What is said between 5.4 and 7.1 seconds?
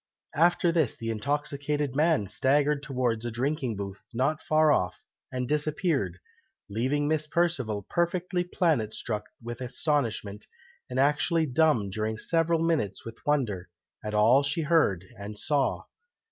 disappeared, leaving